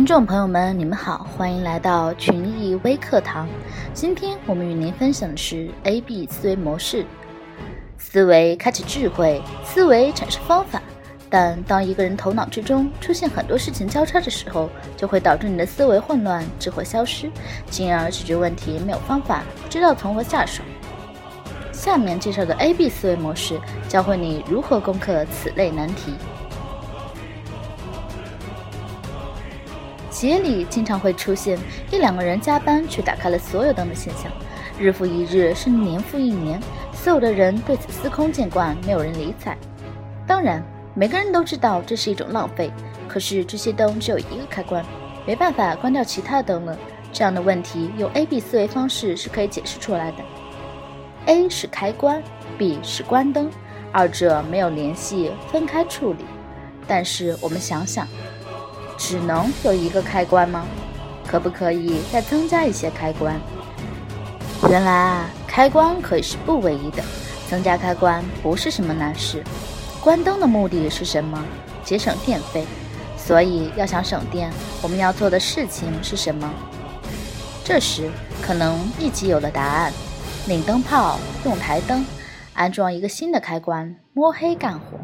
[0.00, 3.46] 听众朋友们，你们好，欢迎来到群益微课堂。
[3.92, 7.04] 今天我们与您分享的是 A B 思维模式。
[7.98, 10.80] 思维开启智慧，思维产生方法。
[11.28, 17.30] 但当一个人头脑之中出现很多事情交叉的时候，就会导致你的思维混乱，智慧消失，
[17.68, 20.62] 进而解决问题没有方法，不知道从何下手。
[21.72, 26.14] 下面介绍的 A B 思维模式，教会你如何攻克此类难题。
[30.10, 31.58] 企业里经常会出现
[31.90, 34.30] 一两个人加班却打开了所有灯的现象，
[34.78, 36.60] 日复一日，甚至年复一年，
[36.92, 39.56] 所有的人对此司空见惯，没有人理睬。
[40.26, 40.62] 当然，
[40.94, 42.70] 每个人都知道这是一种浪费。
[43.08, 44.84] 可是这些灯只有一个开关，
[45.26, 46.76] 没办法关掉其他灯了。
[47.12, 50.18] 这样的问题用 A B 思维方式是可以解释出来的。
[51.26, 52.22] A 是开关
[52.56, 53.50] ，B 是关灯，
[53.90, 56.24] 二者没有联系，分开处理。
[56.86, 58.06] 但是我们想想。
[59.00, 60.66] 只能有一个开关吗？
[61.26, 63.40] 可不可以再增加一些开关？
[64.68, 67.02] 原来啊，开关可以是不唯一的，
[67.48, 69.42] 增加开关不是什么难事。
[70.02, 71.42] 关灯的目的是什么？
[71.82, 72.66] 节省电费。
[73.16, 76.50] 所以要想省电，我们要做的事情是什么？
[77.64, 78.10] 这时
[78.42, 79.92] 可能立即有了答案：
[80.46, 82.04] 拧灯泡，用台灯，
[82.54, 84.98] 安装一个新的开关，摸黑干活。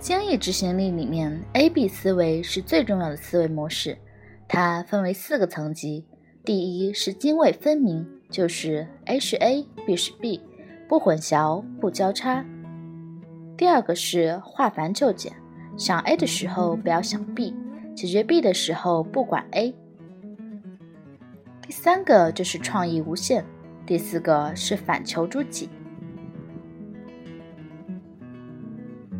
[0.00, 3.98] 精益执行力里面，A B 思维是最重要的思维模式。
[4.46, 6.04] 它分为四个层级：
[6.44, 10.40] 第一是泾渭分明，就是 A 是 A，B 是 B，
[10.88, 12.44] 不混淆，不交叉；
[13.56, 15.32] 第二个是化繁就简，
[15.76, 17.52] 想 A 的时候不要想 B，
[17.96, 19.74] 解决 B 的时候不管 A；
[21.60, 23.42] 第三个就是创意无限；
[23.84, 25.68] 第四个是反求诸己。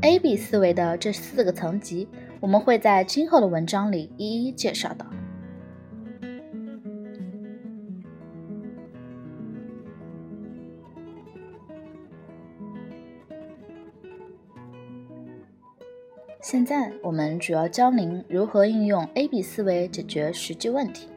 [0.00, 2.06] A B 思维的这四个层级，
[2.40, 5.04] 我们会在今后的文章里一一介绍到。
[16.40, 21.08] 现在我们主要教您如何运用 A B 思维解决实际问题。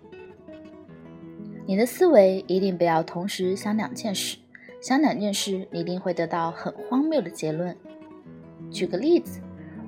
[1.68, 4.40] 你的思维一定不要同时想两件事，
[4.81, 7.78] 想两件事你一定会得到很荒谬的结论。
[8.71, 9.41] 举个例子，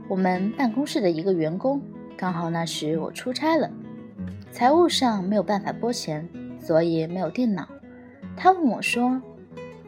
[0.08, 1.82] 我们办公室的一个员工，
[2.18, 3.72] 刚好那时我出差了，
[4.52, 6.30] 财务上没有办法拨钱，
[6.60, 7.68] 所以没有电脑。
[8.36, 9.22] 他问我说：“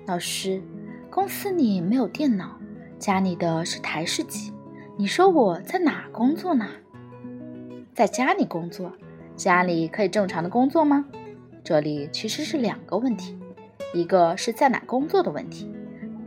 [0.07, 0.61] 老师，
[1.09, 2.57] 公司里没有电脑，
[2.97, 4.53] 家里的是台式机，
[4.97, 6.65] 你说我在哪工作呢？”
[7.93, 8.93] 在家里工作，
[9.35, 11.05] 家里可以正常的工作吗？
[11.63, 13.37] 这里其实是两个问题，
[13.93, 15.73] 一个是在哪工作的问题，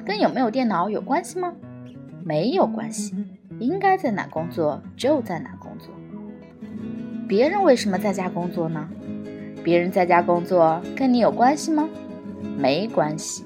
[0.04, 1.54] 跟有没有电脑有关系吗？
[2.24, 3.14] 没有关系，
[3.58, 5.94] 应该在哪工作就在哪工作。
[7.28, 8.88] 别人为什么在家工作呢？
[9.62, 11.88] 别人在家工作跟你有关系吗？
[12.56, 13.44] 没关系，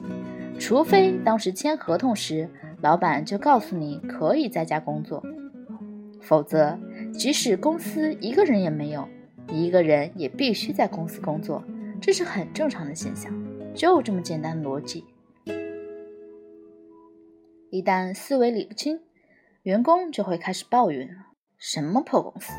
[0.58, 2.48] 除非当时签合同时，
[2.80, 5.22] 老板就告诉你可以在家工作，
[6.20, 6.78] 否则
[7.12, 9.08] 即使公司一个人也没有，
[9.50, 11.64] 一个人也必须在公司工作，
[12.00, 13.32] 这是很正常的现象，
[13.74, 15.04] 就这么简单逻辑。
[17.72, 19.00] 一旦思维理不清，
[19.62, 21.08] 员工就会开始抱怨
[21.56, 22.52] ：“什么破公司，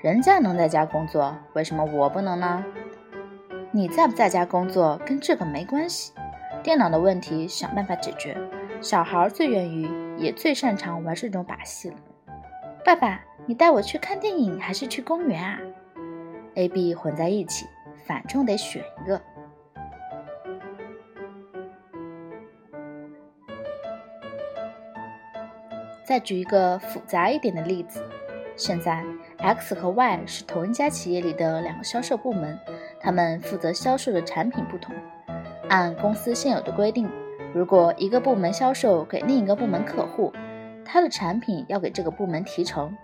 [0.00, 2.64] 人家能在家工作，为什么我不能呢？”
[3.72, 6.14] 你在不在家工作跟这个没关系，
[6.62, 8.34] 电脑的问题想办法解决。
[8.80, 9.86] 小孩最愿意
[10.16, 11.96] 也最擅长玩这种把戏了。
[12.86, 15.60] 爸爸，你带我去看电影还是去公园啊
[16.54, 17.66] ？A、B 混在一起，
[18.06, 19.20] 反正得选一个。
[26.14, 28.00] 再举一个复杂一点的例子，
[28.54, 29.04] 现在
[29.38, 32.56] X 和 Y 是同一家企业里的两个销售部门，
[33.00, 34.94] 他们负责销售的产品不同。
[35.68, 37.10] 按公司现有的规定，
[37.52, 40.32] 如果一个部门销售给另一个部门客户，
[40.84, 42.96] 他的产品要给这个部门提成。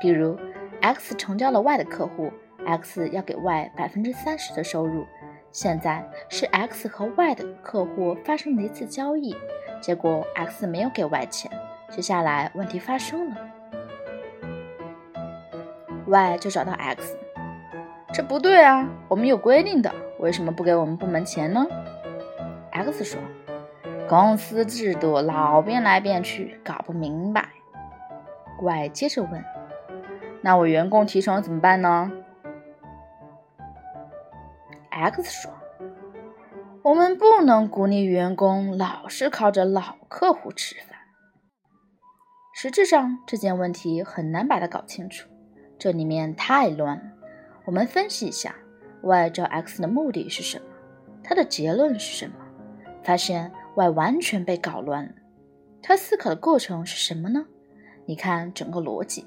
[0.00, 0.38] 比如
[0.80, 2.32] X 成交了 Y 的客户
[2.64, 5.04] ，X 要给 Y 百分之三十的收入。
[5.50, 9.34] 现在是 X 和 Y 的客户发生了一次交易，
[9.80, 11.50] 结果 X 没有给 Y 钱。
[11.90, 13.36] 接下来问题发生了
[16.06, 17.18] ，Y 就找到 X，
[18.12, 21.66] 这不对啊，我们有规定的，为什么不给我们部门钱呢
[22.72, 23.18] ？X 说，
[24.06, 27.48] 公司制度老变来变去，搞不明白。
[28.60, 29.42] Y 接着问，
[30.42, 32.12] 那我员工提成怎么办呢
[34.90, 35.50] ？X 说，
[36.82, 40.97] 我们不能鼓励员工老是靠着老客户吃饭。
[42.60, 45.28] 实质上这件问题很难把它搞清楚，
[45.78, 47.04] 这里面太乱了。
[47.64, 48.52] 我们分析一下
[49.00, 50.64] y 找 x 的目的是什么，
[51.22, 52.34] 它的结论是什么？
[53.04, 55.12] 发现 y 完全被搞乱了。
[55.80, 57.46] 他思考的过程是什么呢？
[58.06, 59.24] 你看整个逻辑，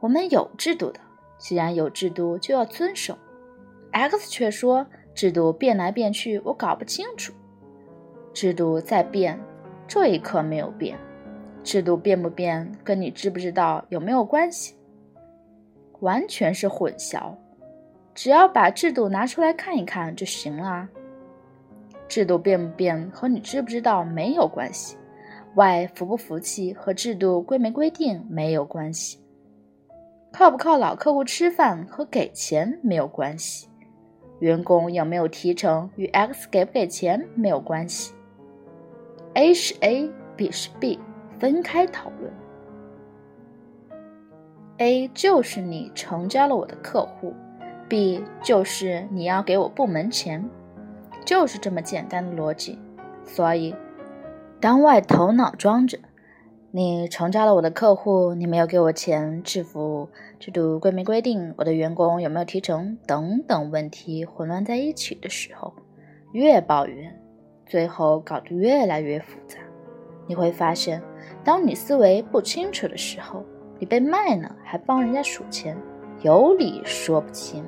[0.00, 1.00] 我们有制度的，
[1.38, 3.16] 既然有制度就要遵守。
[3.92, 7.32] x 却说制度变来变去，我搞不清楚。
[8.34, 9.40] 制度在变，
[9.88, 10.98] 这一刻没有变。
[11.64, 14.76] 制度变不变，跟你知不知道有没有关系？
[16.00, 17.34] 完全是混淆。
[18.14, 20.88] 只要把制度拿出来看一看就行了。
[22.06, 24.96] 制度变不变和你知不知道没有关系。
[25.54, 29.18] Y 服不服气和制度规没规定没有关系。
[30.32, 33.68] 靠不靠老客户吃饭和给钱没有关系。
[34.40, 38.12] 员工有没有提成与 X 给不给钱没有关系。
[39.34, 40.98] A 是 A，B 是 B。
[41.38, 42.32] 分开讨论。
[44.78, 47.32] A 就是你成交了我的客户
[47.88, 50.48] ，B 就是你要给我部门钱，
[51.24, 52.78] 就是这么简单的逻辑。
[53.24, 53.74] 所以，
[54.60, 55.98] 当外头脑装着
[56.72, 60.08] 你成交了我的客户，你没有给我钱，制服
[60.40, 65.72] 制度规没规定，我的员工有没有提成等等问题混乱在一起的时候，
[66.32, 67.16] 越抱怨，
[67.64, 69.58] 最后搞得越来越复杂。
[70.26, 71.02] 你会发现。
[71.42, 73.44] 当你思维不清楚的时候，
[73.78, 75.76] 你被卖了还帮人家数钱，
[76.22, 77.64] 有理说不清。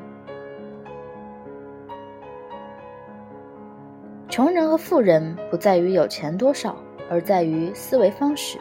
[4.29, 6.76] 穷人和富人不在于有钱多少，
[7.11, 8.59] 而在于思维方式。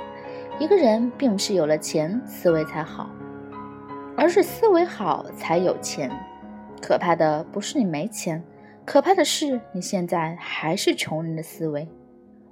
[0.58, 3.10] 一个人并不是有了钱思维才好，
[4.16, 6.10] 而是思维好才有钱。
[6.82, 8.42] 可怕的不是你没钱，
[8.86, 11.88] 可怕的是你现在还是穷人的思维。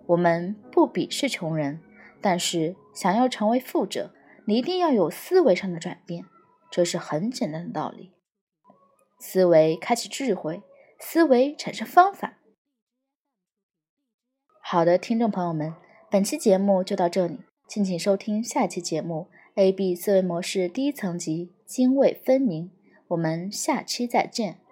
[0.08, 1.82] 我们不鄙视穷人。
[2.22, 4.14] 但是，想要成为富者，
[4.46, 6.24] 你一定要有思维上的转变，
[6.72, 8.14] 这是很简单的道理。
[9.20, 10.64] 思维开启智慧，
[11.00, 12.40] 思维产生方法。
[14.62, 15.74] 好的，听众朋友们，
[16.10, 19.28] 本期节目就到这里，敬请收听下期节目
[19.62, 22.66] 《A B 思维模式第一层级泾渭分明》，
[23.10, 24.63] 我们下期再见。